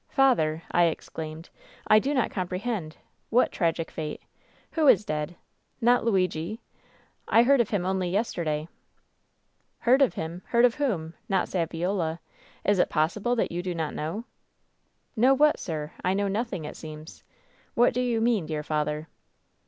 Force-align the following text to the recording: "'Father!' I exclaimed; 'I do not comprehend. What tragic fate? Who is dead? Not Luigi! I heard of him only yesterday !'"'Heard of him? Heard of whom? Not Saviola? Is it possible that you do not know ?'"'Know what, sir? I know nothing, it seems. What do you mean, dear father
"'Father!' 0.09 0.63
I 0.81 0.85
exclaimed; 0.85 1.51
'I 1.85 1.99
do 1.99 2.13
not 2.15 2.31
comprehend. 2.31 2.97
What 3.29 3.51
tragic 3.51 3.91
fate? 3.91 4.19
Who 4.71 4.87
is 4.87 5.05
dead? 5.05 5.35
Not 5.79 6.03
Luigi! 6.03 6.59
I 7.27 7.43
heard 7.43 7.61
of 7.61 7.69
him 7.69 7.85
only 7.85 8.09
yesterday 8.09 8.67
!'"'Heard 9.81 10.01
of 10.01 10.15
him? 10.15 10.41
Heard 10.47 10.65
of 10.65 10.73
whom? 10.81 11.13
Not 11.29 11.49
Saviola? 11.49 12.17
Is 12.65 12.79
it 12.79 12.89
possible 12.89 13.35
that 13.35 13.51
you 13.51 13.61
do 13.61 13.75
not 13.75 13.93
know 13.93 14.25
?'"'Know 15.15 15.35
what, 15.35 15.59
sir? 15.59 15.91
I 16.03 16.15
know 16.15 16.27
nothing, 16.27 16.65
it 16.65 16.75
seems. 16.75 17.23
What 17.75 17.93
do 17.93 18.01
you 18.01 18.21
mean, 18.21 18.47
dear 18.47 18.63
father 18.63 19.07